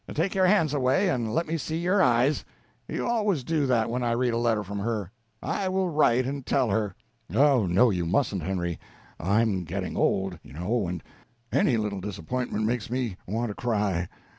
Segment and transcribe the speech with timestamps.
[0.15, 2.43] Take your hands away, and let me see your eyes.
[2.87, 5.11] You always do that when I read a letter from her.
[5.43, 6.95] I will write and tell her."
[7.31, 8.79] "Oh no, you mustn't, Henry.
[9.19, 11.03] I'm getting old, you know, and
[11.51, 14.09] any little disappointment makes me want to cry.